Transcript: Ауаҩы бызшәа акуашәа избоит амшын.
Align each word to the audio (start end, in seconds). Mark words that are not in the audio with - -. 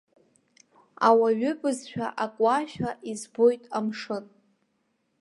Ауаҩы 1.07 1.51
бызшәа 1.59 2.07
акуашәа 2.23 2.89
избоит 3.11 3.63
амшын. 3.77 4.25